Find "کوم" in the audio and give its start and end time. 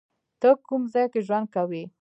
0.67-0.81